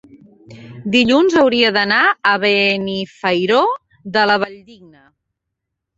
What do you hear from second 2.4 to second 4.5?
Benifairó de la